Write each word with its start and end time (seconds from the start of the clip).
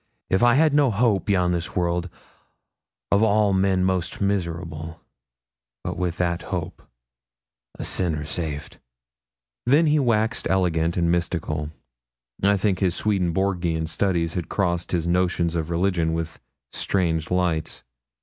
If 0.31 0.41
I 0.41 0.55
had 0.55 0.73
no 0.73 0.89
hope 0.89 1.25
beyond 1.25 1.53
this 1.53 1.75
world, 1.75 2.09
of 3.11 3.21
all 3.21 3.53
men 3.53 3.83
most 3.85 4.19
miserable; 4.19 4.99
but 5.83 5.95
with 5.95 6.17
that 6.17 6.41
hope, 6.41 6.81
a 7.77 7.85
sinner 7.85 8.23
saved.' 8.25 8.79
Then 9.67 9.85
he 9.85 9.99
waxed 9.99 10.47
eloquent 10.49 10.97
and 10.97 11.11
mystical. 11.11 11.69
I 12.41 12.57
think 12.57 12.79
his 12.79 12.95
Swedenborgian 12.95 13.85
studies 13.85 14.33
had 14.33 14.49
crossed 14.49 14.91
his 14.91 15.05
notions 15.05 15.53
of 15.53 15.69
religion 15.69 16.13
with 16.13 16.39
strange 16.73 17.29
lights. 17.29 17.83